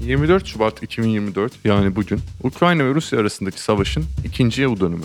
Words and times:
24 0.00 0.46
Şubat 0.46 0.82
2024 0.82 1.52
yani 1.64 1.96
bugün 1.96 2.20
Ukrayna 2.42 2.84
ve 2.84 2.94
Rusya 2.94 3.18
arasındaki 3.18 3.60
savaşın 3.60 4.04
ikinci 4.24 4.62
yıl 4.62 4.80
dönümü. 4.80 5.04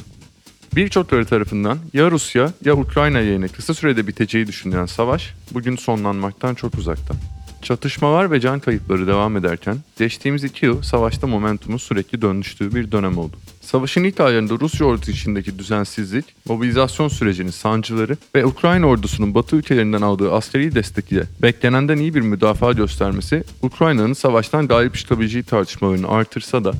Birçokları 0.75 1.25
tarafından 1.25 1.77
ya 1.93 2.11
Rusya 2.11 2.53
ya 2.65 2.75
Ukrayna 2.75 3.19
yerine 3.19 3.47
kısa 3.47 3.73
sürede 3.73 4.07
biteceği 4.07 4.47
düşünülen 4.47 4.85
savaş 4.85 5.33
bugün 5.51 5.75
sonlanmaktan 5.75 6.55
çok 6.55 6.75
uzakta. 6.75 7.13
Çatışmalar 7.61 8.31
ve 8.31 8.39
can 8.39 8.59
kayıpları 8.59 9.07
devam 9.07 9.37
ederken 9.37 9.77
geçtiğimiz 9.97 10.43
iki 10.43 10.65
yıl 10.65 10.81
savaşta 10.81 11.27
momentumun 11.27 11.77
sürekli 11.77 12.21
dönüştüğü 12.21 12.75
bir 12.75 12.91
dönem 12.91 13.17
oldu. 13.17 13.37
Savaşın 13.65 14.03
ilk 14.03 14.19
aylarında 14.19 14.53
Rusya 14.61 14.87
ordusu 14.87 15.11
içindeki 15.11 15.59
düzensizlik, 15.59 16.25
mobilizasyon 16.47 17.07
sürecinin 17.07 17.51
sancıları 17.51 18.17
ve 18.35 18.45
Ukrayna 18.45 18.85
ordusunun 18.85 19.35
Batı 19.35 19.55
ülkelerinden 19.55 20.01
aldığı 20.01 20.33
askeri 20.33 20.75
destek 20.75 21.11
ile 21.11 21.23
beklenenden 21.41 21.97
iyi 21.97 22.15
bir 22.15 22.21
müdafaa 22.21 22.71
göstermesi 22.71 23.43
Ukrayna'nın 23.61 24.13
savaştan 24.13 24.67
galip 24.67 24.95
çıkabileceği 24.95 25.43
tartışmalarını 25.43 26.07
artırsa 26.07 26.63
da 26.63 26.73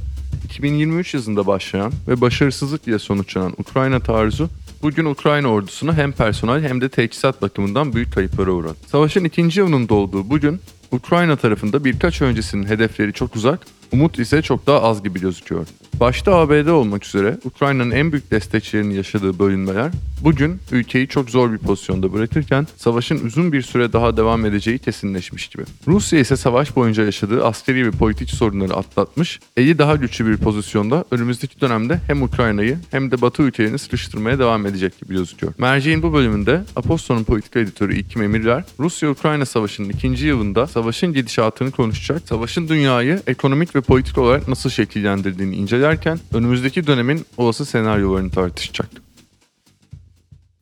2023 0.46 1.14
yazında 1.14 1.48
başlayan 1.48 1.92
ve 2.08 2.22
başarısızlık 2.22 2.88
ile 2.88 3.00
sonuçlanan 3.00 3.54
Ukrayna 3.58 4.00
taarruzu 4.00 4.50
bugün 4.82 5.06
Ukrayna 5.06 5.48
ordusunu 5.48 5.94
hem 5.94 6.12
personel 6.12 6.64
hem 6.64 6.82
de 6.82 6.90
teçhizat 6.90 7.42
bakımından 7.42 7.94
büyük 7.94 8.14
kayıplara 8.14 8.52
uğradı. 8.52 8.76
Savaşın 8.88 9.24
ikinci 9.24 9.60
yılının 9.60 9.90
dolduğu 9.90 10.30
bugün 10.30 10.60
Ukrayna 10.92 11.36
tarafında 11.36 11.86
birkaç 11.86 12.22
öncesinin 12.22 12.66
hedefleri 12.66 13.14
çok 13.14 13.36
uzak, 13.36 13.60
umut 13.92 14.20
ise 14.20 14.42
çok 14.42 14.68
daha 14.68 14.82
az 14.82 15.04
gibi 15.04 15.20
gözüküyor. 15.22 15.68
Başta 16.00 16.36
ABD 16.36 16.68
olmak 16.68 17.06
üzere 17.06 17.38
Ukrayna'nın 17.44 17.92
en 17.92 18.12
büyük 18.12 18.32
destekçilerinin 18.32 18.94
yaşadığı 18.94 19.40
bölünmeler 19.40 19.92
bugün 20.22 20.60
ülkeyi 20.72 21.08
çok 21.08 21.30
zor 21.30 21.52
bir 21.52 21.58
pozisyonda 21.58 22.14
bırakırken 22.14 22.68
savaşın 22.78 23.26
uzun 23.26 23.52
bir 23.52 23.62
süre 23.62 23.94
daha 23.94 24.18
devam 24.18 24.46
edeceği 24.46 24.80
kesinleşmiş 24.80 25.48
gibi. 25.48 25.64
Rusya 25.88 26.20
ise 26.20 26.36
savaş 26.36 26.76
boyunca 26.76 27.04
yaşadığı 27.04 27.46
askeri 27.46 27.86
ve 27.86 27.92
politik 27.92 28.30
sorunları 28.30 28.74
atlatmış, 28.74 29.40
eli 29.58 29.78
daha 29.78 29.96
güçlü 29.96 30.26
bir 30.26 30.38
pozisyonda 30.38 31.06
önümüzdeki 31.12 31.62
dönemde 31.62 32.00
hem 32.08 32.24
Ukrayna'yı 32.24 32.78
hem 32.92 33.12
de 33.12 33.22
Batı 33.22 33.44
ülkelerini 33.44 33.80
sıkıştırmaya 33.80 34.40
devam 34.40 34.66
edecek 34.66 35.00
gibi 35.02 35.14
gözüküyor. 35.14 35.54
Merceğin 35.58 36.04
bu 36.04 36.14
bölümünde 36.14 36.62
Aposto'nun 36.76 37.24
politika 37.24 37.60
editörü 37.60 37.96
İlkim 37.96 38.22
Emirler, 38.22 38.64
Rusya-Ukrayna 38.80 39.46
savaşının 39.46 39.90
ikinci 39.90 40.26
yılında 40.26 40.68
savaşın 40.68 41.14
gidişatını 41.14 41.72
konuşacak, 41.72 42.22
savaşın 42.28 42.68
dünyayı 42.68 43.22
ekonomik 43.28 43.76
ve 43.76 43.82
politik 43.88 44.18
olarak 44.18 44.48
nasıl 44.48 44.70
şekillendirdiğini 44.70 45.56
incelerken 45.56 46.20
önümüzdeki 46.34 46.88
dönemin 46.88 47.26
olası 47.38 47.66
senaryolarını 47.66 48.32
tartışacak. 48.32 49.06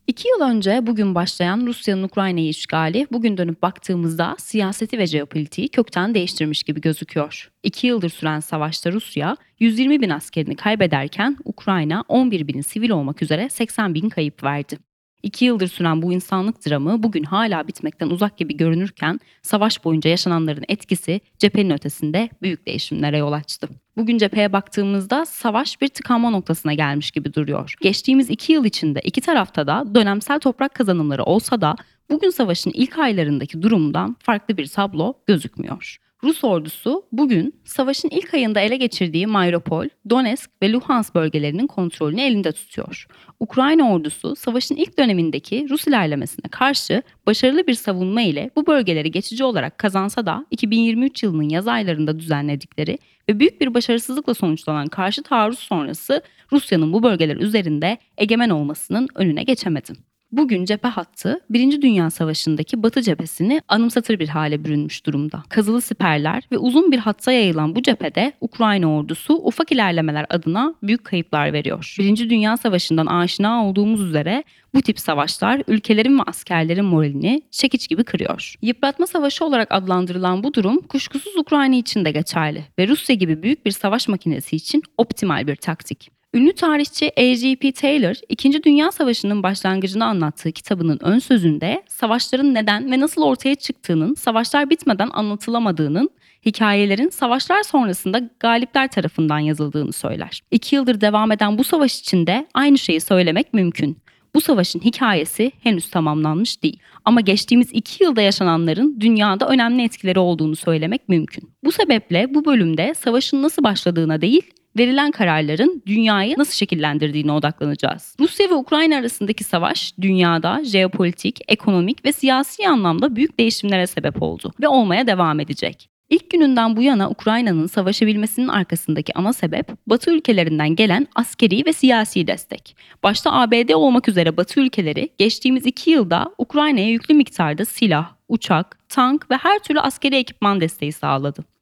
İki 0.08 0.28
yıl 0.28 0.42
önce 0.42 0.80
bugün 0.88 1.16
başlayan 1.16 1.68
Rusya'nın 1.68 2.04
Ukrayna'yı 2.04 2.50
işgali 2.50 3.08
bugün 3.12 3.38
dönüp 3.38 3.62
baktığımızda 3.62 4.36
siyaseti 4.40 4.98
ve 4.98 5.08
jeopolitiği 5.08 5.70
kökten 5.70 6.16
değiştirmiş 6.16 6.64
gibi 6.64 6.82
gözüküyor. 6.82 7.52
İki 7.64 7.88
yıldır 7.88 8.10
süren 8.10 8.40
savaşta 8.40 8.92
Rusya 8.92 9.38
120 9.60 10.02
bin 10.02 10.10
askerini 10.10 10.56
kaybederken 10.56 11.38
Ukrayna 11.46 12.04
11 12.08 12.48
bin 12.48 12.62
sivil 12.62 12.90
olmak 12.90 13.22
üzere 13.22 13.50
80 13.50 13.94
bin 13.94 14.10
kayıp 14.10 14.44
verdi. 14.44 14.78
İki 15.24 15.46
yıldır 15.46 15.68
süren 15.68 16.02
bu 16.02 16.14
insanlık 16.14 16.68
dramı 16.68 17.04
bugün 17.04 17.24
hala 17.24 17.68
bitmekten 17.68 18.10
uzak 18.10 18.38
gibi 18.38 18.58
görünürken 18.58 19.20
savaş 19.42 19.86
boyunca 19.86 20.10
yaşananların 20.10 20.64
etkisi 20.68 21.22
cephenin 21.38 21.70
ötesinde 21.70 22.30
büyük 22.42 22.68
değişimlere 22.68 23.18
yol 23.18 23.32
açtı. 23.32 23.70
Bugün 23.98 24.18
cepheye 24.18 24.54
baktığımızda 24.54 25.26
savaş 25.26 25.82
bir 25.82 25.88
tıkanma 25.88 26.30
noktasına 26.30 26.74
gelmiş 26.74 27.12
gibi 27.12 27.34
duruyor. 27.34 27.74
Geçtiğimiz 27.82 28.30
iki 28.30 28.54
yıl 28.54 28.66
içinde 28.66 29.02
iki 29.02 29.22
tarafta 29.22 29.68
da 29.68 29.96
dönemsel 29.96 30.40
toprak 30.40 30.74
kazanımları 30.74 31.24
olsa 31.24 31.62
da 31.62 31.76
bugün 32.10 32.30
savaşın 32.30 32.72
ilk 32.74 33.00
aylarındaki 33.00 33.62
durumdan 33.62 34.16
farklı 34.20 34.58
bir 34.58 34.68
tablo 34.68 35.14
gözükmüyor. 35.28 35.98
Rus 36.24 36.44
ordusu 36.44 37.06
bugün 37.12 37.56
savaşın 37.66 38.10
ilk 38.10 38.34
ayında 38.34 38.60
ele 38.60 38.78
geçirdiği 38.78 39.28
Mariupol, 39.28 39.86
Donetsk 40.10 40.52
ve 40.62 40.72
Luhansk 40.72 41.16
bölgelerinin 41.16 41.68
kontrolünü 41.68 42.22
elinde 42.22 42.52
tutuyor. 42.52 43.08
Ukrayna 43.40 43.94
ordusu 43.94 44.36
savaşın 44.36 44.76
ilk 44.76 45.00
dönemindeki 45.00 45.68
Rus 45.70 45.88
ilerlemesine 45.88 46.50
karşı 46.52 47.04
başarılı 47.28 47.68
bir 47.68 47.74
savunma 47.74 48.22
ile 48.22 48.50
bu 48.56 48.68
bölgeleri 48.68 49.12
geçici 49.12 49.44
olarak 49.44 49.78
kazansa 49.78 50.26
da 50.26 50.46
2023 50.52 51.24
yılının 51.24 51.50
yaz 51.50 51.68
aylarında 51.68 52.20
düzenledikleri 52.20 52.98
ve 53.30 53.40
büyük 53.40 53.62
bir 53.62 53.74
başarısızlıkla 53.74 54.34
sonuçlanan 54.34 54.88
karşı 54.88 55.24
taarruz 55.24 55.60
sonrası 55.60 56.22
Rusya'nın 56.52 56.94
bu 56.94 57.04
bölgeler 57.04 57.38
üzerinde 57.38 57.98
egemen 58.18 58.50
olmasının 58.50 59.08
önüne 59.16 59.44
geçemedi 59.44 59.94
bugün 60.38 60.66
cephe 60.66 60.88
hattı 60.88 61.40
Birinci 61.50 61.82
Dünya 61.82 62.10
Savaşı'ndaki 62.10 62.84
Batı 62.84 63.02
cephesini 63.02 63.62
anımsatır 63.68 64.20
bir 64.20 64.28
hale 64.28 64.66
bürünmüş 64.66 65.06
durumda. 65.06 65.44
Kazılı 65.50 65.82
siperler 65.82 66.44
ve 66.52 66.58
uzun 66.58 66.92
bir 66.92 66.98
hatta 66.98 67.32
yayılan 67.32 67.76
bu 67.76 67.82
cephede 67.82 68.34
Ukrayna 68.42 68.96
ordusu 68.96 69.34
ufak 69.34 69.72
ilerlemeler 69.72 70.26
adına 70.30 70.76
büyük 70.84 71.04
kayıplar 71.04 71.54
veriyor. 71.54 71.96
Birinci 72.00 72.30
Dünya 72.30 72.58
Savaşı'ndan 72.58 73.06
aşina 73.06 73.66
olduğumuz 73.66 74.02
üzere 74.02 74.44
bu 74.74 74.82
tip 74.82 75.00
savaşlar 75.00 75.62
ülkelerin 75.68 76.20
ve 76.20 76.24
askerlerin 76.28 76.86
moralini 76.86 77.42
çekiç 77.52 77.90
gibi 77.90 78.04
kırıyor. 78.04 78.56
Yıpratma 78.62 79.08
savaşı 79.08 79.46
olarak 79.46 79.68
adlandırılan 79.72 80.44
bu 80.44 80.54
durum 80.54 80.82
kuşkusuz 80.82 81.38
Ukrayna 81.38 81.76
için 81.76 82.06
de 82.06 82.12
geçerli 82.12 82.64
ve 82.80 82.88
Rusya 82.88 83.16
gibi 83.16 83.44
büyük 83.44 83.66
bir 83.66 83.72
savaş 83.72 84.08
makinesi 84.08 84.56
için 84.56 84.84
optimal 84.98 85.48
bir 85.48 85.56
taktik. 85.56 86.23
Ünlü 86.36 86.54
tarihçi 86.54 87.12
A.G.P. 87.18 87.72
Taylor, 87.72 88.16
İkinci 88.30 88.64
Dünya 88.64 88.92
Savaşı'nın 88.92 89.44
başlangıcını 89.44 90.06
anlattığı 90.06 90.52
kitabının 90.52 91.00
ön 91.02 91.20
sözünde 91.20 91.84
savaşların 91.88 92.54
neden 92.54 92.92
ve 92.92 93.00
nasıl 93.00 93.22
ortaya 93.22 93.56
çıktığının 93.56 94.14
savaşlar 94.14 94.70
bitmeden 94.70 95.10
anlatılamadığının, 95.14 96.10
hikayelerin 96.46 97.10
savaşlar 97.10 97.64
sonrasında 97.64 98.30
galipler 98.40 98.88
tarafından 98.92 99.40
yazıldığını 99.40 99.94
söyler. 99.94 100.42
İki 100.52 100.76
yıldır 100.76 101.02
devam 101.02 101.32
eden 101.32 101.58
bu 101.58 101.64
savaş 101.64 102.00
içinde 102.00 102.48
aynı 102.54 102.78
şeyi 102.78 103.02
söylemek 103.02 103.54
mümkün. 103.54 103.98
Bu 104.36 104.42
savaşın 104.42 104.80
hikayesi 104.80 105.52
henüz 105.64 105.90
tamamlanmış 105.90 106.64
değil. 106.64 106.80
Ama 107.06 107.22
geçtiğimiz 107.22 107.70
iki 107.74 108.04
yılda 108.04 108.22
yaşananların 108.22 108.98
dünyada 109.00 109.48
önemli 109.48 109.84
etkileri 109.84 110.20
olduğunu 110.20 110.56
söylemek 110.56 111.10
mümkün. 111.10 111.50
Bu 111.64 111.72
sebeple 111.72 112.34
bu 112.34 112.46
bölümde 112.46 112.94
savaşın 112.94 113.44
nasıl 113.44 113.64
başladığına 113.64 114.22
değil, 114.22 114.52
verilen 114.78 115.12
kararların 115.12 115.84
dünyayı 115.86 116.36
nasıl 116.38 116.54
şekillendirdiğine 116.54 117.32
odaklanacağız. 117.32 118.16
Rusya 118.20 118.50
ve 118.50 118.54
Ukrayna 118.54 118.98
arasındaki 118.98 119.44
savaş 119.44 119.94
dünyada 120.02 120.64
jeopolitik, 120.64 121.40
ekonomik 121.48 122.06
ve 122.06 122.12
siyasi 122.14 122.68
anlamda 122.68 123.16
büyük 123.16 123.40
değişimlere 123.40 123.88
sebep 123.88 124.22
oldu 124.22 124.52
ve 124.62 124.68
olmaya 124.68 125.08
devam 125.08 125.40
edecek. 125.40 125.90
İlk 126.10 126.30
gününden 126.30 126.76
bu 126.76 126.82
yana 126.82 127.10
Ukrayna'nın 127.10 127.68
savaşabilmesinin 127.68 128.48
arkasındaki 128.48 129.14
ana 129.18 129.34
sebep 129.34 129.68
Batı 129.88 130.12
ülkelerinden 130.12 130.76
gelen 130.76 131.08
askeri 131.16 131.66
ve 131.66 131.74
siyasi 131.74 132.28
destek. 132.28 132.76
Başta 133.04 133.32
ABD 133.34 133.70
olmak 133.74 134.10
üzere 134.10 134.38
Batı 134.38 134.60
ülkeleri 134.60 135.10
geçtiğimiz 135.18 135.66
iki 135.66 135.92
yılda 135.92 136.32
Ukrayna'ya 136.38 136.90
yüklü 136.90 137.14
miktarda 137.14 137.66
silah, 137.66 138.10
uçak, 138.30 138.80
tank 138.90 139.32
ve 139.32 139.36
her 139.36 139.60
türlü 139.60 139.80
askeri 139.80 140.16
ekipman 140.16 140.62
desteği 140.62 140.92
sağladı 140.92 141.53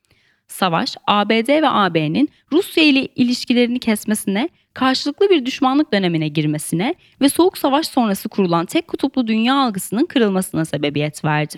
savaş 0.51 0.95
ABD 1.07 1.61
ve 1.61 1.69
AB'nin 1.69 2.29
Rusya 2.51 2.83
ile 2.83 3.07
ilişkilerini 3.15 3.79
kesmesine, 3.79 4.49
karşılıklı 4.73 5.29
bir 5.29 5.45
düşmanlık 5.45 5.93
dönemine 5.93 6.27
girmesine 6.27 6.95
ve 7.21 7.29
Soğuk 7.29 7.57
Savaş 7.57 7.87
sonrası 7.87 8.29
kurulan 8.29 8.65
tek 8.65 8.87
kutuplu 8.87 9.27
dünya 9.27 9.55
algısının 9.55 10.05
kırılmasına 10.05 10.65
sebebiyet 10.65 11.25
verdi. 11.25 11.57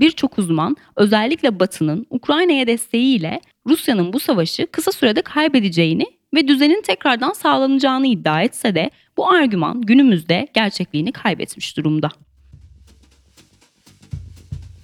Birçok 0.00 0.38
uzman 0.38 0.76
özellikle 0.96 1.60
Batı'nın 1.60 2.06
Ukrayna'ya 2.10 2.66
desteğiyle 2.66 3.40
Rusya'nın 3.66 4.12
bu 4.12 4.20
savaşı 4.20 4.66
kısa 4.66 4.92
sürede 4.92 5.22
kaybedeceğini 5.22 6.06
ve 6.34 6.48
düzenin 6.48 6.82
tekrardan 6.82 7.32
sağlanacağını 7.32 8.06
iddia 8.06 8.42
etse 8.42 8.74
de 8.74 8.90
bu 9.16 9.30
argüman 9.30 9.80
günümüzde 9.82 10.48
gerçekliğini 10.54 11.12
kaybetmiş 11.12 11.76
durumda. 11.76 12.10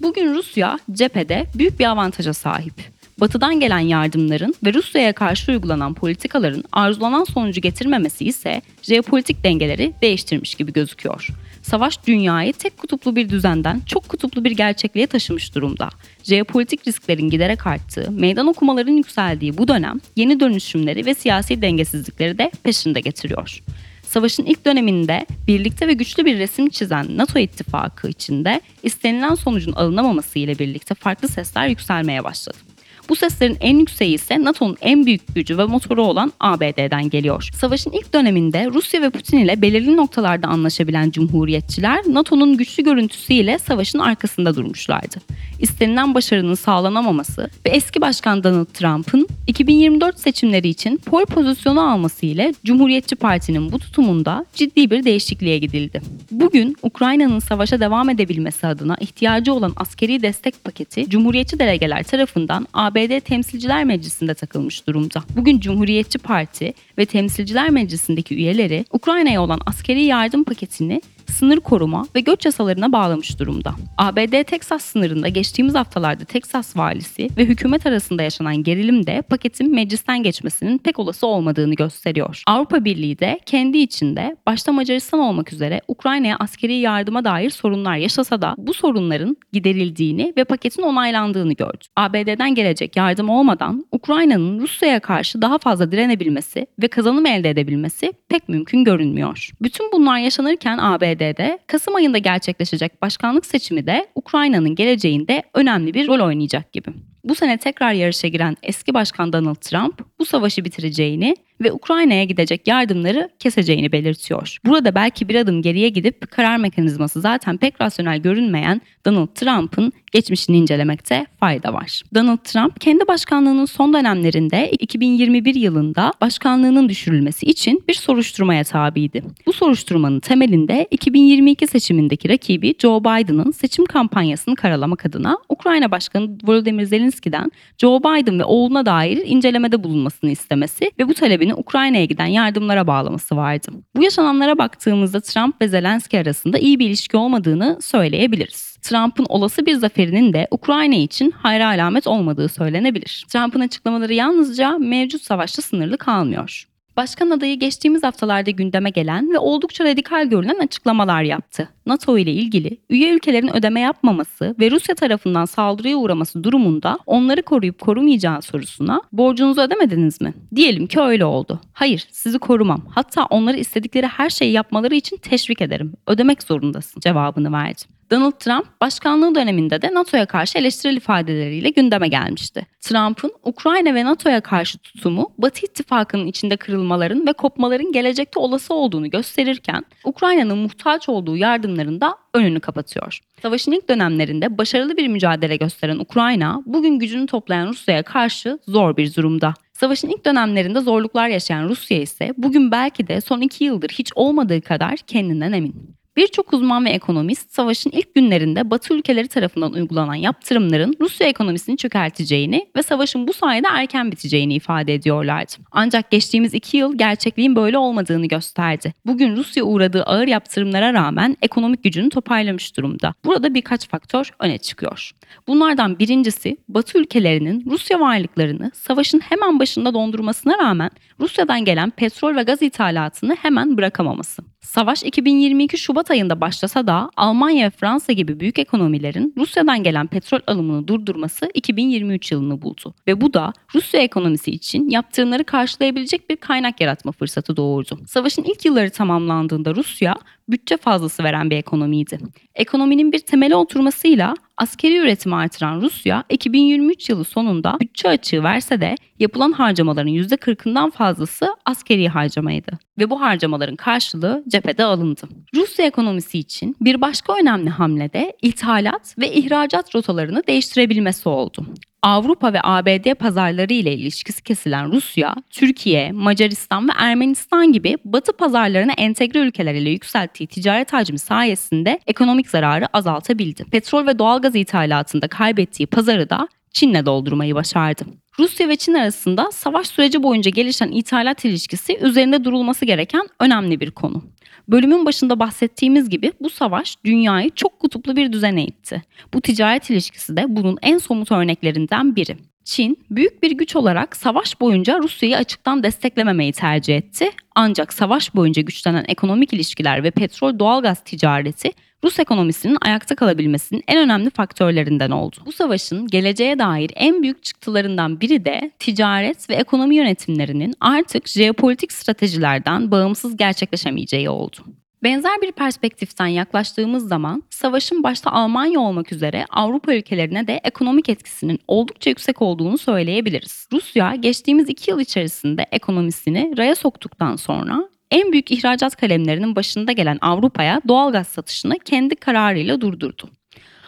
Bugün 0.01 0.35
Rusya 0.35 0.79
cephede 0.93 1.47
büyük 1.55 1.79
bir 1.81 1.85
avantaja 1.85 2.33
sahip. 2.33 2.94
Batı'dan 3.21 3.61
gelen 3.61 3.79
yardımların 3.79 4.55
ve 4.65 4.75
Rusya'ya 4.75 5.13
karşı 5.13 5.53
uygulanan 5.53 5.95
politikaların 5.95 6.65
arzulanan 6.73 7.25
sonucu 7.25 7.61
getirmemesi 7.61 8.25
ise 8.25 8.63
jeopolitik 8.83 9.45
dengeleri 9.45 9.95
değiştirmiş 10.03 10.55
gibi 10.55 10.73
gözüküyor. 10.73 11.29
Savaş 11.63 12.07
dünyayı 12.07 12.53
tek 12.53 12.79
kutuplu 12.79 13.17
bir 13.17 13.29
düzenden 13.29 13.81
çok 13.87 14.09
kutuplu 14.09 14.45
bir 14.45 14.51
gerçekliğe 14.51 15.07
taşımış 15.07 15.55
durumda. 15.55 15.89
Jeopolitik 16.23 16.89
risklerin 16.89 17.31
giderek 17.31 17.67
arttığı, 17.67 18.11
meydan 18.11 18.47
okumaların 18.47 18.93
yükseldiği 18.93 19.59
bu 19.59 19.69
dönem 19.69 20.01
yeni 20.17 20.41
dönüşümleri 20.41 21.07
ve 21.07 21.15
siyasi 21.15 21.63
dengesizlikleri 21.63 22.39
de 22.39 22.51
peşinde 22.63 23.01
getiriyor. 23.01 23.61
Savaşın 24.03 24.45
ilk 24.45 24.65
döneminde 24.65 25.27
birlikte 25.47 25.89
ve 25.89 25.93
güçlü 25.93 26.25
bir 26.25 26.39
resim 26.39 26.69
çizen 26.69 27.17
NATO 27.17 27.39
ittifakı 27.39 28.09
içinde 28.09 28.61
istenilen 28.83 29.35
sonucun 29.35 29.73
alınamaması 29.73 30.39
ile 30.39 30.59
birlikte 30.59 30.95
farklı 30.95 31.29
sesler 31.29 31.69
yükselmeye 31.69 32.25
başladı. 32.25 32.74
Bu 33.09 33.17
seslerin 33.17 33.57
en 33.61 33.79
yükseği 33.79 34.15
ise 34.15 34.45
NATO'nun 34.45 34.77
en 34.81 35.07
büyük 35.07 35.35
gücü 35.35 35.59
ve 35.59 35.65
motoru 35.65 36.03
olan 36.03 36.33
ABD'den 36.41 37.11
geliyor. 37.11 37.49
Savaşın 37.55 37.91
ilk 37.91 38.15
döneminde 38.15 38.71
Rusya 38.75 39.03
ve 39.03 39.11
Putin 39.11 39.39
ile 39.39 39.63
belirli 39.63 39.97
noktalarda 39.97 40.49
anlaşabilen 40.49 41.11
cumhuriyetçiler 41.11 42.03
NATO'nun 42.07 42.57
güçlü 42.57 42.85
görüntüsüyle 42.85 43.59
savaşın 43.59 43.99
arkasında 43.99 44.57
durmuşlardı. 44.57 45.17
İstenilen 45.61 46.15
başarının 46.15 46.55
sağlanamaması 46.55 47.51
ve 47.67 47.71
eski 47.71 48.01
başkan 48.01 48.45
Donald 48.45 48.67
Trump'ın 48.67 49.29
2024 49.47 50.21
seçimleri 50.21 50.69
için 50.69 50.97
pol 50.97 51.25
pozisyonu 51.25 51.93
alması 51.93 52.27
ile 52.27 52.55
Cumhuriyetçi 52.65 53.17
Parti'nin 53.17 53.73
bu 53.73 53.79
tutumunda 53.79 54.47
ciddi 54.55 54.91
bir 54.91 55.05
değişikliğe 55.05 55.59
gidildi. 55.59 56.03
Bugün 56.31 56.77
Ukrayna'nın 56.83 57.39
savaşa 57.39 57.81
devam 57.81 58.11
edebilmesi 58.11 58.67
adına 58.67 58.97
ihtiyacı 59.01 59.55
olan 59.55 59.73
askeri 59.77 60.23
destek 60.23 60.65
paketi 60.65 61.11
Cumhuriyetçi 61.11 61.59
delegeler 61.59 62.03
tarafından 62.03 62.67
ABD 62.75 62.94
Temsilciler 63.21 63.85
Meclisi'nde 63.85 64.35
takılmış 64.35 64.87
durumda. 64.87 65.23
Bugün 65.37 65.61
Cumhuriyetçi 65.61 66.19
Parti 66.19 66.75
ve 66.99 67.07
Temsilciler 67.07 67.71
Meclisi'ndeki 67.71 68.35
üyeleri 68.35 68.85
Ukrayna'ya 68.93 69.43
olan 69.43 69.61
askeri 69.67 70.03
yardım 70.05 70.45
paketini 70.45 71.01
sınır 71.45 71.61
koruma 71.61 72.07
ve 72.15 72.21
göç 72.21 72.45
yasalarına 72.45 72.93
bağlamış 72.93 73.39
durumda. 73.39 73.75
ABD 73.99 74.43
Teksas 74.43 74.85
sınırında 74.85 75.29
geçtiğimiz 75.29 75.75
haftalarda 75.75 76.25
Teksas 76.25 76.77
valisi 76.77 77.29
ve 77.37 77.45
hükümet 77.45 77.87
arasında 77.87 78.23
yaşanan 78.23 78.63
gerilim 78.63 79.07
de 79.07 79.23
paketin 79.23 79.75
meclisten 79.75 80.23
geçmesinin 80.23 80.79
pek 80.79 80.99
olası 80.99 81.27
olmadığını 81.27 81.75
gösteriyor. 81.75 82.43
Avrupa 82.47 82.85
Birliği 82.85 83.19
de 83.19 83.41
kendi 83.47 83.79
içinde 83.79 84.37
başta 84.47 84.73
Macaristan 84.73 85.21
olmak 85.21 85.53
üzere 85.53 85.81
Ukrayna'ya 85.89 86.37
askeri 86.37 86.75
yardıma 86.75 87.25
dair 87.25 87.51
sorunlar 87.51 87.97
yaşasa 87.97 88.43
da 88.43 88.55
bu 88.59 88.75
sorunların 88.75 89.37
giderildiğini 89.53 90.33
ve 90.37 90.45
paketin 90.45 90.83
onaylandığını 90.83 91.53
gördü. 91.53 91.85
ABD'den 91.97 92.55
gelecek 92.55 92.97
yardım 92.97 93.29
olmadan 93.29 93.85
Ukrayna'nın 93.93 94.61
Rusya'ya 94.61 95.01
karşı 95.01 95.43
daha 95.43 95.59
fazla 95.59 95.93
direnebilmesi 95.93 96.67
ve 96.83 96.89
kazanım 96.89 97.27
elde 97.27 97.51
edebilmesi 97.51 98.13
pek 98.29 98.49
mümkün 98.49 98.85
görünmüyor. 98.85 99.51
Bütün 99.63 99.93
bunlar 99.93 100.19
yaşanırken 100.19 100.79
ABD 100.79 101.34
ABD'de 101.35 101.59
Kasım 101.67 101.95
ayında 101.95 102.19
gerçekleşecek 102.19 103.03
başkanlık 103.03 103.47
seçimi 103.47 103.87
de 103.87 104.07
Ukrayna'nın 104.15 104.75
geleceğinde 104.75 105.43
önemli 105.55 105.95
bir 105.95 106.09
rol 106.09 106.27
oynayacak 106.27 106.73
gibi. 106.73 106.89
Bu 107.25 107.35
sene 107.35 107.59
tekrar 107.59 107.93
yarışa 107.93 108.29
giren 108.29 108.57
eski 108.63 108.95
başkan 108.95 109.33
Donald 109.33 109.55
Trump 109.55 110.01
bu 110.19 110.25
savaşı 110.25 110.65
bitireceğini 110.65 111.37
ve 111.61 111.73
Ukrayna'ya 111.73 112.25
gidecek 112.25 112.69
yardımları 112.69 113.29
keseceğini 113.39 113.93
belirtiyor. 113.93 114.59
Burada 114.67 114.95
belki 114.95 115.29
bir 115.29 115.35
adım 115.35 115.63
geriye 115.63 115.89
gidip 115.89 116.31
karar 116.31 116.57
mekanizması 116.57 117.21
zaten 117.21 117.57
pek 117.57 117.81
rasyonel 117.81 118.19
görünmeyen 118.19 118.81
Donald 119.07 119.29
Trump'ın 119.35 119.93
geçmişini 120.13 120.57
incelemekte 120.57 121.27
fayda 121.41 121.73
var. 121.73 122.03
Donald 122.15 122.39
Trump 122.39 122.81
kendi 122.81 123.09
başkanlığının 123.09 123.65
son 123.65 123.93
dönemlerinde 123.95 124.71
2021 124.71 125.55
yılında 125.55 126.13
başkanlığının 126.21 126.89
düşürülmesi 126.89 127.47
için 127.47 127.85
bir 127.89 127.95
soruşturmaya 127.95 128.65
tabiydi. 128.65 129.23
Bu 129.47 129.53
soruşturmanın 129.53 130.21
temelinde 130.21 130.87
2022 130.91 131.67
seçimindeki 131.67 132.29
rakibi 132.29 132.75
Joe 132.79 133.01
Biden'ın 133.01 133.51
seçim 133.51 133.87
kampanyasını 133.87 134.57
karalamak 134.57 135.07
adına 135.07 135.39
Ukrayna 135.49 135.91
Başkanı 135.91 136.39
Volodymyr 136.45 136.85
Zelenski'den 136.85 137.51
Joe 137.79 138.01
Biden 138.01 138.39
ve 138.39 138.45
oğluna 138.45 138.87
dair 138.87 139.23
incelemede 139.27 139.85
bulunmasını 139.85 140.31
istemesi 140.31 140.91
ve 140.99 141.09
bu 141.09 141.15
talebini 141.45 141.55
Ukrayna'ya 141.55 142.05
giden 142.05 142.27
yardımlara 142.27 142.87
bağlaması 142.87 143.37
vardı. 143.37 143.69
Bu 143.97 144.03
yaşananlara 144.03 144.59
baktığımızda 144.59 145.21
Trump 145.21 145.61
ve 145.61 145.69
Zelenski 145.69 146.19
arasında 146.19 146.59
iyi 146.59 146.79
bir 146.79 146.87
ilişki 146.87 147.17
olmadığını 147.17 147.79
söyleyebiliriz. 147.81 148.77
Trump'ın 148.83 149.27
olası 149.29 149.67
bir 149.67 149.75
zaferinin 149.75 150.33
de 150.33 150.49
Ukrayna 150.51 150.95
için 150.95 151.31
hayra 151.31 151.69
alamet 151.69 152.07
olmadığı 152.07 152.49
söylenebilir. 152.49 153.25
Trump'ın 153.29 153.61
açıklamaları 153.61 154.15
yalnızca 154.15 154.79
mevcut 154.79 155.23
savaşta 155.23 155.63
sınırlı 155.63 155.99
kalmıyor. 155.99 156.65
Başkan 156.97 157.31
adayı 157.31 157.59
geçtiğimiz 157.59 158.03
haftalarda 158.03 158.51
gündeme 158.51 158.91
gelen 158.91 159.33
ve 159.33 159.39
oldukça 159.39 159.85
radikal 159.85 160.27
görülen 160.29 160.59
açıklamalar 160.59 161.23
yaptı. 161.23 161.69
NATO 161.87 162.19
ile 162.19 162.33
ilgili 162.33 162.79
üye 162.91 163.15
ülkelerin 163.15 163.57
ödeme 163.57 163.81
yapmaması 163.81 164.55
ve 164.61 164.71
Rusya 164.71 164.95
tarafından 164.95 165.45
saldırıya 165.45 165.97
uğraması 165.97 166.45
durumunda 166.45 166.99
onları 167.07 167.43
koruyup 167.43 167.81
korumayacağı 167.81 168.43
sorusuna 168.43 169.03
borcunuzu 169.13 169.61
ödemediniz 169.61 170.21
mi? 170.21 170.35
Diyelim 170.55 170.87
ki 170.87 171.01
öyle 171.01 171.25
oldu. 171.25 171.61
Hayır, 171.73 172.07
sizi 172.11 172.39
korumam. 172.39 172.83
Hatta 172.91 173.25
onları 173.25 173.57
istedikleri 173.57 174.07
her 174.07 174.31
şeyi 174.31 174.53
yapmaları 174.53 174.95
için 174.95 175.17
teşvik 175.17 175.61
ederim. 175.61 175.93
Ödemek 176.07 176.43
zorundasın 176.43 177.01
cevabını 177.01 177.53
verdi. 177.53 177.94
Donald 178.11 178.33
Trump 178.33 178.81
başkanlığı 178.81 179.35
döneminde 179.35 179.83
de 179.83 179.95
NATO'ya 179.95 180.27
karşı 180.27 180.59
eleştirel 180.59 180.97
ifadeleriyle 180.97 181.71
gündeme 181.71 182.09
gelmişti. 182.09 182.67
Trump'ın 182.81 183.33
Ukrayna 183.43 183.95
ve 183.95 184.05
NATO'ya 184.05 184.41
karşı 184.41 184.79
tutumu 184.79 185.33
Batı 185.39 185.67
ittifakının 185.67 186.27
içinde 186.27 186.57
kırılmaların 186.57 187.27
ve 187.27 187.33
kopmaların 187.33 187.93
gelecekte 187.93 188.41
olası 188.41 188.75
olduğunu 188.75 189.11
gösterirken 189.11 189.85
Ukrayna'nın 190.05 190.59
muhtaç 190.59 191.09
olduğu 191.09 191.37
yardımların 191.37 192.01
da 192.01 192.17
önünü 192.35 192.61
kapatıyor. 192.61 193.21
Savaşın 193.43 193.73
ilk 193.73 193.89
dönemlerinde 193.89 194.59
başarılı 194.59 194.97
bir 194.97 195.09
mücadele 195.09 195.57
gösteren 195.57 195.99
Ukrayna 195.99 196.63
bugün 196.67 196.99
gücünü 196.99 197.27
toplayan 197.27 197.69
Rusya'ya 197.69 198.03
karşı 198.03 198.59
zor 198.69 198.97
bir 198.97 199.15
durumda. 199.15 199.55
Savaşın 199.73 200.09
ilk 200.09 200.25
dönemlerinde 200.25 200.81
zorluklar 200.81 201.29
yaşayan 201.29 201.69
Rusya 201.69 202.01
ise 202.01 202.35
bugün 202.37 202.71
belki 202.71 203.09
de 203.09 203.21
son 203.21 203.41
iki 203.41 203.65
yıldır 203.65 203.89
hiç 203.89 204.13
olmadığı 204.15 204.61
kadar 204.61 204.97
kendinden 204.97 205.53
emin. 205.53 205.95
Birçok 206.17 206.53
uzman 206.53 206.85
ve 206.85 206.91
ekonomist 206.91 207.55
savaşın 207.55 207.91
ilk 207.91 208.15
günlerinde 208.15 208.71
Batı 208.71 208.95
ülkeleri 208.95 209.29
tarafından 209.29 209.73
uygulanan 209.73 210.15
yaptırımların 210.15 210.97
Rusya 211.01 211.27
ekonomisini 211.27 211.77
çökerteceğini 211.77 212.67
ve 212.77 212.83
savaşın 212.83 213.29
bu 213.29 213.33
sayede 213.33 213.67
erken 213.71 214.13
biteceğini 214.13 214.55
ifade 214.55 214.95
ediyorlardı. 214.95 215.53
Ancak 215.71 216.11
geçtiğimiz 216.11 216.55
iki 216.55 216.77
yıl 216.77 216.99
gerçekliğin 216.99 217.57
böyle 217.57 217.79
olmadığını 217.79 218.27
gösterdi. 218.27 218.95
Bugün 219.07 219.37
Rusya 219.37 219.65
uğradığı 219.65 220.03
ağır 220.03 220.27
yaptırımlara 220.27 220.93
rağmen 220.93 221.37
ekonomik 221.43 221.85
gücünü 221.85 222.09
toparlamış 222.09 222.77
durumda. 222.77 223.15
Burada 223.25 223.55
birkaç 223.55 223.89
faktör 223.89 224.31
öne 224.41 224.59
çıkıyor. 224.59 225.11
Bunlardan 225.49 225.99
birincisi 225.99 226.57
Batı 226.69 226.99
ülkelerinin 226.99 227.65
Rusya 227.71 228.01
varlıklarını 228.01 228.71
savaşın 228.75 229.21
hemen 229.21 229.59
başında 229.59 229.95
dondurmasına 229.95 230.59
rağmen 230.59 230.91
Rusya'dan 231.21 231.65
gelen 231.65 231.91
petrol 231.91 232.37
ve 232.37 232.43
gaz 232.43 232.63
ithalatını 232.63 233.37
hemen 233.43 233.77
bırakamaması. 233.77 234.43
Savaş 234.65 235.03
2022 235.03 235.79
Şubat 235.79 236.11
ayında 236.11 236.41
başlasa 236.41 236.87
da 236.87 237.11
Almanya 237.17 237.67
ve 237.67 237.71
Fransa 237.71 238.13
gibi 238.13 238.41
büyük 238.41 238.59
ekonomilerin 238.59 239.35
Rusya'dan 239.37 239.83
gelen 239.83 240.07
petrol 240.07 240.41
alımını 240.47 240.89
durdurması 240.89 241.51
2023 241.55 242.33
yılını 242.33 242.63
buldu. 242.63 242.95
Ve 243.07 243.21
bu 243.21 243.35
da 243.35 243.53
Rusya 243.75 244.01
ekonomisi 244.01 244.51
için 244.51 244.89
yaptırımları 244.89 245.45
karşılayabilecek 245.45 246.31
bir 246.31 246.37
kaynak 246.37 246.81
yaratma 246.81 247.13
fırsatı 247.13 247.57
doğurdu. 247.57 247.99
Savaşın 248.07 248.43
ilk 248.43 248.65
yılları 248.65 248.91
tamamlandığında 248.91 249.75
Rusya 249.75 250.17
bütçe 250.49 250.77
fazlası 250.77 251.25
veren 251.25 251.51
bir 251.51 251.57
ekonomiydi. 251.57 252.19
Ekonominin 252.55 253.13
bir 253.13 253.19
temeli 253.19 253.55
oturmasıyla 253.55 254.35
askeri 254.57 254.97
üretimi 254.97 255.35
artıran 255.35 255.81
Rusya 255.81 256.25
2023 256.29 257.09
yılı 257.09 257.25
sonunda 257.25 257.77
bütçe 257.81 258.09
açığı 258.09 258.43
verse 258.43 258.81
de 258.81 258.95
yapılan 259.19 259.53
harcamaların 259.53 260.13
%40'ından 260.13 260.91
fazlası 260.91 261.57
askeri 261.65 262.09
harcamaydı 262.09 262.79
ve 262.99 263.11
bu 263.11 263.21
harcamaların 263.21 263.77
karşılığı 263.77 264.45
cephede 264.49 264.85
alındı. 264.85 265.29
Rusya 265.55 265.87
ekonomisi 265.87 266.39
için 266.39 266.77
bir 266.81 267.01
başka 267.01 267.37
önemli 267.37 267.71
hamle 267.71 268.13
de 268.13 268.37
ithalat 268.43 269.19
ve 269.19 269.33
ihracat 269.33 269.95
rotalarını 269.95 270.43
değiştirebilmesi 270.47 271.29
oldu. 271.29 271.67
Avrupa 272.05 272.53
ve 272.53 272.59
ABD 272.63 273.15
pazarları 273.15 273.73
ile 273.73 273.95
ilişkisi 273.95 274.43
kesilen 274.43 274.93
Rusya, 274.93 275.35
Türkiye, 275.51 276.13
Macaristan 276.13 276.89
ve 276.89 276.93
Ermenistan 276.99 277.73
gibi 277.73 277.99
Batı 278.05 278.33
pazarlarına 278.33 278.93
entegre 278.93 279.39
ülkeler 279.39 279.75
ile 279.75 279.91
yükselttiği 279.91 280.47
ticaret 280.47 280.93
hacmi 280.93 281.19
sayesinde 281.19 282.01
ekonomik 282.07 282.51
zararı 282.51 282.87
azaltabildi. 282.93 283.65
Petrol 283.65 284.07
ve 284.07 284.19
doğalgaz 284.19 284.57
ithalatında 284.57 285.29
kaybettiği 285.29 285.87
pazarı 285.87 286.31
da 286.31 286.49
Çin'le 286.73 287.07
doldurmayı 287.07 287.55
başardı. 287.55 288.05
Rusya 288.39 288.69
ve 288.69 288.77
Çin 288.77 288.95
arasında 288.95 289.51
savaş 289.53 289.87
süreci 289.87 290.23
boyunca 290.23 290.51
gelişen 290.51 290.91
ithalat 290.91 291.45
ilişkisi 291.45 291.99
üzerinde 292.01 292.45
durulması 292.45 292.85
gereken 292.85 293.29
önemli 293.41 293.81
bir 293.81 293.91
konu. 293.91 294.25
Bölümün 294.69 295.07
başında 295.07 295.39
bahsettiğimiz 295.39 296.09
gibi 296.09 296.33
bu 296.41 296.51
savaş 296.51 296.97
dünyayı 297.05 297.51
çok 297.51 297.81
kutuplu 297.81 298.17
bir 298.17 298.33
düzene 298.33 298.65
itti. 298.65 299.03
Bu 299.35 299.41
ticaret 299.41 299.91
ilişkisi 299.91 300.37
de 300.37 300.45
bunun 300.49 300.79
en 300.83 300.99
somut 300.99 301.33
örneklerinden 301.33 302.17
biri. 302.17 302.37
Çin 302.65 302.99
büyük 303.11 303.43
bir 303.43 303.51
güç 303.51 303.77
olarak 303.77 304.17
savaş 304.17 304.61
boyunca 304.61 304.99
Rusya'yı 304.99 305.37
açıktan 305.37 305.83
desteklememeyi 305.83 306.53
tercih 306.53 306.97
etti. 306.97 307.31
Ancak 307.55 307.93
savaş 307.93 308.35
boyunca 308.35 308.63
güçlenen 308.63 309.05
ekonomik 309.09 309.53
ilişkiler 309.53 310.05
ve 310.05 310.11
petrol 310.11 310.59
doğalgaz 310.59 311.05
ticareti 311.05 311.71
Rus 312.05 312.19
ekonomisinin 312.19 312.79
ayakta 312.81 313.15
kalabilmesinin 313.15 313.83
en 313.89 313.99
önemli 313.99 314.31
faktörlerinden 314.31 315.11
oldu. 315.11 315.37
Bu 315.47 315.53
savaşın 315.53 316.07
geleceğe 316.07 316.59
dair 316.59 316.91
en 316.95 317.23
büyük 317.23 317.43
çıktılarından 317.43 318.21
biri 318.21 318.45
de 318.45 318.71
ticaret 318.79 319.51
ve 319.51 319.55
ekonomi 319.55 319.97
yönetimlerinin 319.97 320.75
artık 320.81 321.29
jeopolitik 321.29 321.93
stratejilerden 321.93 322.91
bağımsız 322.91 323.37
gerçekleşemeyeceği 323.37 324.29
oldu. 324.29 324.57
Benzer 325.03 325.43
bir 325.43 325.53
perspektiften 325.53 326.27
yaklaştığımız 326.27 327.09
zaman 327.09 327.43
savaşın 327.51 328.03
başta 328.03 328.31
Almanya 328.31 328.81
olmak 328.81 329.13
üzere 329.13 329.47
Avrupa 329.51 329.95
ülkelerine 329.95 330.47
de 330.47 330.61
ekonomik 330.65 331.09
etkisinin 331.09 331.59
oldukça 331.69 332.11
yüksek 332.11 332.43
olduğunu 332.43 332.79
söyleyebiliriz. 332.79 333.69
Rusya 333.73 334.15
geçtiğimiz 334.15 334.69
iki 334.69 334.91
yıl 334.91 335.01
içerisinde 335.01 335.67
ekonomisini 335.73 336.55
raya 336.57 336.75
soktuktan 336.75 337.37
sonra 337.37 337.89
en 338.11 338.33
büyük 338.33 338.51
ihracat 338.51 338.97
kalemlerinin 338.97 339.57
başında 339.57 339.93
gelen 339.93 340.19
Avrupa'ya 340.21 340.81
doğal 340.89 341.13
gaz 341.13 341.27
satışını 341.27 341.79
kendi 341.79 342.17
kararıyla 342.17 342.81
durdurdu. 342.81 343.31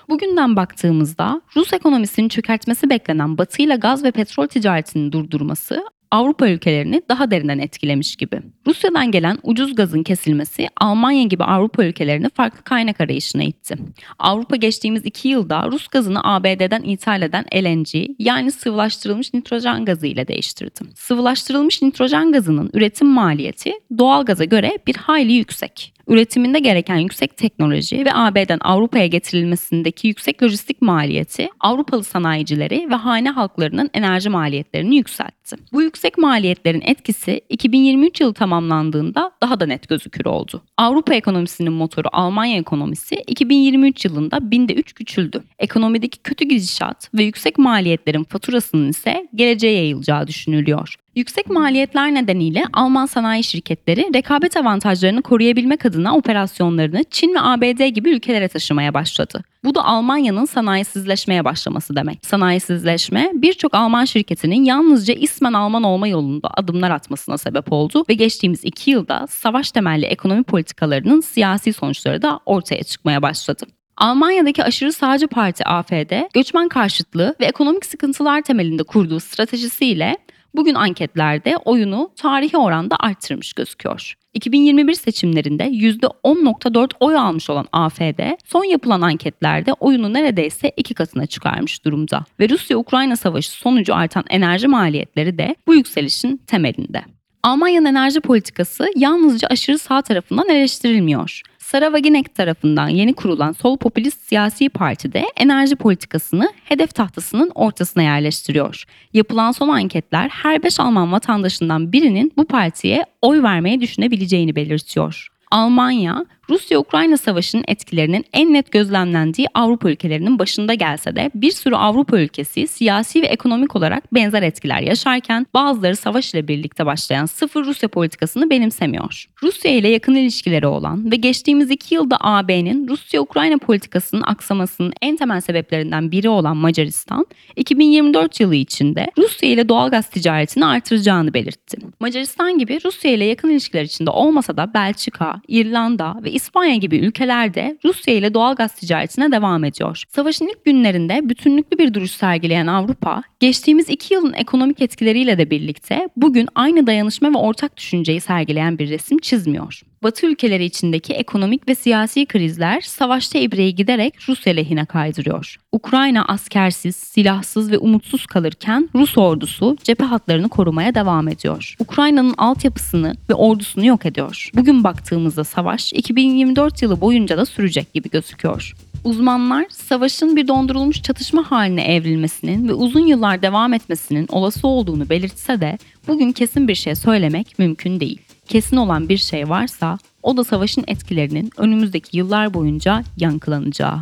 Bugünden 0.09 0.57
baktığımızda 0.57 1.43
Rus 1.57 1.73
ekonomisinin 1.73 2.29
çökertmesi 2.29 2.91
beklenen 2.91 3.39
Batı 3.39 3.63
ile 3.63 3.77
gaz 3.77 4.05
ve 4.05 4.11
petrol 4.11 4.47
ticaretinin 4.47 5.13
durdurması 5.13 5.85
Avrupa 6.11 6.49
ülkelerini 6.49 7.03
daha 7.09 7.31
derinden 7.31 7.59
etkilemiş 7.59 8.17
gibi. 8.17 8.41
Rusya'dan 8.67 9.11
gelen 9.11 9.39
ucuz 9.43 9.75
gazın 9.75 10.03
kesilmesi 10.03 10.69
Almanya 10.81 11.23
gibi 11.23 11.45
Avrupa 11.45 11.85
ülkelerini 11.85 12.29
farklı 12.29 12.63
kaynak 12.63 13.01
arayışına 13.01 13.43
itti. 13.43 13.75
Avrupa 14.19 14.57
geçtiğimiz 14.57 15.05
iki 15.05 15.29
yılda 15.29 15.69
Rus 15.71 15.89
gazını 15.89 16.21
ABD'den 16.25 16.83
ithal 16.83 17.23
eden 17.23 17.45
LNG 17.55 18.11
yani 18.19 18.53
sıvılaştırılmış 18.53 19.35
nitrojen 19.35 19.85
gazı 19.85 20.07
ile 20.07 20.29
değiştirdi. 20.29 20.81
Sıvılaştırılmış 20.95 21.83
nitrojen 21.83 22.33
gazının 22.33 22.71
üretim 22.73 23.09
maliyeti 23.09 23.73
doğal 23.99 24.25
gaza 24.25 24.45
göre 24.45 24.79
bir 24.87 24.97
hayli 24.97 25.33
yüksek 25.33 25.96
üretiminde 26.09 26.59
gereken 26.59 26.97
yüksek 26.97 27.37
teknoloji 27.37 28.05
ve 28.05 28.15
AB'den 28.15 28.59
Avrupa'ya 28.61 29.07
getirilmesindeki 29.07 30.09
yüksek 30.09 30.43
lojistik 30.43 30.83
maliyeti 30.83 31.49
Avrupalı 31.61 32.05
sanayicileri 32.05 32.91
ve 32.91 32.95
hane 32.95 33.31
halklarının 33.31 33.91
enerji 33.95 34.29
maliyetlerini 34.29 34.97
yükseltti. 34.97 35.57
Bu 35.73 35.83
yüksek 35.83 36.19
maliyetlerin 36.19 36.81
etkisi 36.81 37.41
2023 37.49 38.21
yılı 38.21 38.35
tamamlandığında 38.35 39.33
daha 39.43 39.61
da 39.61 39.67
net 39.67 39.89
gözükür 39.89 40.25
oldu. 40.25 40.63
Avrupa 40.79 41.15
ekonomisinin 41.15 41.73
motoru 41.73 42.09
Almanya 42.13 42.59
ekonomisi 42.59 43.15
2023 43.27 44.05
yılında 44.05 44.51
binde 44.51 44.75
3 44.75 44.93
küçüldü. 44.93 45.43
Ekonomideki 45.59 46.19
kötü 46.19 46.45
gidişat 46.45 47.11
ve 47.15 47.23
yüksek 47.23 47.59
maliyetlerin 47.59 48.25
faturasının 48.25 48.89
ise 48.89 49.29
geleceğe 49.35 49.73
yayılacağı 49.73 50.27
düşünülüyor. 50.27 50.97
Yüksek 51.17 51.51
maliyetler 51.51 52.15
nedeniyle 52.15 52.65
Alman 52.73 53.07
sanayi 53.07 53.45
şirketleri 53.45 54.11
rekabet 54.15 54.57
avantajlarını 54.57 55.23
koruyabilmek 55.23 55.87
adına 55.87 56.17
operasyonlarını 56.17 57.05
Çin 57.11 57.35
ve 57.35 57.41
ABD 57.41 57.87
gibi 57.87 58.11
ülkelere 58.11 58.49
taşımaya 58.49 58.95
başladı. 58.95 59.43
Bu 59.65 59.75
da 59.75 59.85
Almanya'nın 59.85 60.45
sanayisizleşmeye 60.45 61.45
başlaması 61.45 61.97
demek. 61.97 62.27
Sanayisizleşme 62.27 63.31
birçok 63.35 63.75
Alman 63.75 64.05
şirketinin 64.05 64.65
yalnızca 64.65 65.15
ismen 65.15 65.53
Alman 65.53 65.83
olma 65.83 66.09
yolunda 66.09 66.49
adımlar 66.55 66.91
atmasına 66.91 67.39
sebep 67.39 67.73
oldu 67.73 68.05
ve 68.09 68.15
geçtiğimiz 68.15 68.65
iki 68.65 68.91
yılda 68.91 69.27
savaş 69.27 69.73
temelli 69.73 70.07
ekonomi 70.07 70.43
politikalarının 70.43 71.21
siyasi 71.21 71.73
sonuçları 71.73 72.23
da 72.23 72.41
ortaya 72.47 72.83
çıkmaya 72.83 73.23
başladı. 73.23 73.67
Almanya'daki 73.97 74.65
aşırı 74.65 74.93
sağcı 74.93 75.29
parti 75.29 75.65
AFD, 75.65 76.13
göçmen 76.35 76.69
karşıtlığı 76.69 77.35
ve 77.41 77.45
ekonomik 77.45 77.87
sıkıntılar 77.87 78.43
temelinde 78.43 78.83
kurduğu 78.83 79.21
stratejisiyle 79.21 80.17
bugün 80.57 80.75
anketlerde 80.75 81.57
oyunu 81.65 82.11
tarihi 82.17 82.57
oranda 82.57 82.97
arttırmış 83.01 83.53
gözüküyor. 83.53 84.15
2021 84.35 84.95
seçimlerinde 84.95 85.65
%10.4 85.65 86.91
oy 87.01 87.17
almış 87.17 87.51
olan 87.51 87.67
AFD 87.73 88.21
son 88.45 88.65
yapılan 88.65 89.01
anketlerde 89.01 89.73
oyunu 89.73 90.13
neredeyse 90.13 90.73
iki 90.77 90.95
katına 90.95 91.27
çıkarmış 91.27 91.85
durumda. 91.85 92.25
Ve 92.41 92.49
Rusya-Ukrayna 92.49 93.17
savaşı 93.17 93.51
sonucu 93.51 93.95
artan 93.95 94.25
enerji 94.31 94.69
maliyetleri 94.69 95.39
de 95.39 95.57
bu 95.67 95.75
yükselişin 95.75 96.37
temelinde. 96.37 97.03
Almanya'nın 97.43 97.87
enerji 97.87 98.21
politikası 98.21 98.91
yalnızca 98.97 99.49
aşırı 99.49 99.79
sağ 99.79 100.03
tarafından 100.03 100.49
eleştirilmiyor. 100.49 101.43
Sara 101.67 101.87
Wagenknecht 101.87 102.35
tarafından 102.35 102.89
yeni 102.89 103.15
kurulan 103.15 103.53
sol 103.53 103.77
popülist 103.77 104.21
siyasi 104.29 104.69
partide 104.69 105.25
enerji 105.37 105.77
politikasını 105.77 106.53
hedef 106.65 106.95
tahtasının 106.95 107.51
ortasına 107.55 108.03
yerleştiriyor. 108.03 108.85
Yapılan 109.13 109.53
son 109.53 109.69
anketler 109.69 110.29
her 110.29 110.63
5 110.63 110.81
Alman 110.81 111.13
vatandaşından 111.13 111.93
birinin 111.93 112.33
bu 112.37 112.45
partiye 112.45 113.05
oy 113.23 113.43
vermeyi 113.43 113.81
düşünebileceğini 113.81 114.57
belirtiyor. 114.57 115.29
Almanya, 115.51 116.27
Rusya-Ukrayna 116.51 117.17
savaşının 117.17 117.65
etkilerinin 117.69 118.25
en 118.33 118.53
net 118.53 118.73
gözlemlendiği 118.73 119.49
Avrupa 119.55 119.91
ülkelerinin 119.91 120.39
başında 120.39 120.75
gelse 120.75 121.17
de 121.17 121.31
bir 121.35 121.51
sürü 121.51 121.75
Avrupa 121.75 122.19
ülkesi 122.21 122.67
siyasi 122.67 123.23
ve 123.23 123.27
ekonomik 123.27 123.77
olarak 123.77 124.15
benzer 124.15 124.43
etkiler 124.43 124.81
yaşarken 124.81 125.47
bazıları 125.55 125.97
savaş 125.97 126.35
ile 126.35 126.49
birlikte 126.49 126.87
başlayan 126.87 127.27
sıfır 127.27 127.65
Rusya 127.65 127.89
politikasını 127.89 128.51
benimsemiyor. 128.51 129.27
Rusya 129.43 129.71
ile 129.71 129.89
yakın 129.89 130.15
ilişkileri 130.15 130.67
olan 130.67 131.11
ve 131.11 131.17
geçtiğimiz 131.17 131.71
iki 131.71 131.95
yılda 131.95 132.17
AB'nin 132.21 132.89
Rusya-Ukrayna 132.89 133.59
politikasının 133.59 134.23
aksamasının 134.23 134.93
en 135.03 135.17
temel 135.17 135.41
sebeplerinden 135.41 136.11
biri 136.11 136.29
olan 136.29 136.57
Macaristan, 136.57 137.27
2024 137.57 138.41
yılı 138.41 138.55
içinde 138.55 139.11
Rusya 139.19 139.49
ile 139.49 139.69
doğalgaz 139.69 140.11
ticaretini 140.11 140.67
artıracağını 140.67 141.35
belirtti. 141.35 141.79
Macaristan 142.01 142.59
gibi 142.59 142.79
Rusya 142.85 143.11
ile 143.11 143.25
yakın 143.25 143.51
ilişkiler 143.51 143.83
içinde 143.83 144.11
olmasa 144.11 144.57
da 144.57 144.75
Belçika, 144.75 145.41
İrlanda 145.49 146.17
ve 146.25 146.36
İspanya 146.37 146.77
gibi 146.77 146.97
ülkelerde 146.97 147.79
Rusya 147.85 148.15
ile 148.15 148.35
doğal 148.35 148.55
gaz 148.55 148.75
ticaretine 148.75 149.33
devam 149.33 149.65
ediyor. 149.65 150.03
Savaşın 150.09 150.47
ilk 150.47 150.65
günlerinde 150.65 151.29
bütünlüklü 151.29 151.79
bir 151.79 151.95
duruş 151.95 152.11
sergileyen 152.11 152.67
Avrupa, 152.67 153.23
geçtiğimiz 153.41 153.89
iki 153.89 154.15
yılın 154.15 154.33
ekonomik 154.33 154.83
etkileriyle 154.83 155.39
de 155.39 155.51
birlikte 155.51 156.09
bugün 156.17 156.49
aynı 156.55 156.87
dayanışma 156.87 157.33
ve 157.33 157.37
ortak 157.37 157.77
düşünceyi 157.77 158.21
sergileyen 158.21 158.79
bir 158.79 158.89
resim 158.89 159.19
çizmiyor. 159.19 159.83
Batı 160.03 160.27
ülkeleri 160.27 160.65
içindeki 160.65 161.13
ekonomik 161.13 161.69
ve 161.69 161.75
siyasi 161.75 162.27
krizler 162.27 162.81
savaşta 162.81 163.39
ibreyi 163.39 163.75
giderek 163.75 164.29
Rusya 164.29 164.53
lehine 164.53 164.85
kaydırıyor. 164.85 165.57
Ukrayna 165.73 166.25
askersiz, 166.25 166.97
silahsız 166.97 167.71
ve 167.71 167.79
umutsuz 167.79 168.27
kalırken 168.27 168.91
Rus 168.95 169.19
ordusu 169.19 169.77
cephe 169.83 170.05
hatlarını 170.05 170.49
korumaya 170.49 170.95
devam 170.95 171.29
ediyor. 171.29 171.77
Ukrayna'nın 171.79 172.35
altyapısını 172.39 173.15
ve 173.31 173.35
ordusunu 173.35 173.87
yok 173.87 174.07
ediyor. 174.07 174.51
Bugün 174.55 174.85
baktığımızda 174.85 175.45
savaş 175.45 175.93
2024 175.93 176.83
yılı 176.83 177.01
boyunca 177.01 177.39
da 177.39 177.47
sürecek 177.47 177.93
gibi 177.95 178.11
gözüküyor. 178.11 178.75
Uzmanlar 179.05 179.67
savaşın 179.71 180.37
bir 180.37 180.49
dondurulmuş 180.49 181.03
çatışma 181.03 181.51
haline 181.51 181.95
evrilmesinin 181.95 182.69
ve 182.69 182.73
uzun 182.73 183.07
yıllar 183.07 183.43
devam 183.43 183.75
etmesinin 183.75 184.27
olası 184.29 184.69
olduğunu 184.69 185.11
belirtse 185.11 185.61
de 185.61 185.79
bugün 186.09 186.33
kesin 186.33 186.69
bir 186.69 186.75
şey 186.75 186.95
söylemek 186.95 187.59
mümkün 187.59 188.01
değil. 188.01 188.21
Kesin 188.49 188.77
olan 188.77 189.09
bir 189.09 189.17
şey 189.17 189.49
varsa 189.49 189.99
o 190.23 190.37
da 190.37 190.45
savaşın 190.45 190.85
etkilerinin 190.87 191.51
önümüzdeki 191.57 192.17
yıllar 192.17 192.55
boyunca 192.55 193.05
yankılanacağı. 193.17 194.01